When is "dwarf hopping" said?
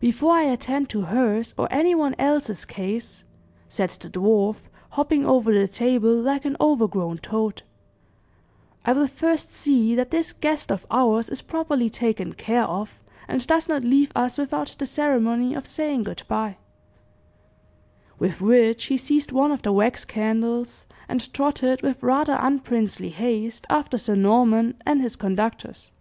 4.10-5.24